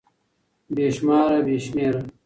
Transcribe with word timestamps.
بې 0.75 0.87
شماره 0.95 1.37
√ 1.43 1.45
بې 1.45 1.57
شمېره 1.65 2.01